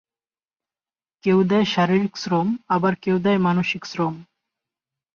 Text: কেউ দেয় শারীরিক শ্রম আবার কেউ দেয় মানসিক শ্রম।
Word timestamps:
কেউ 1.23 1.39
দেয় 1.43 1.67
শারীরিক 1.73 2.13
শ্রম 2.17 2.47
আবার 2.67 2.93
কেউ 3.03 3.17
দেয় 3.25 3.39
মানসিক 3.39 3.83
শ্রম। 3.85 4.15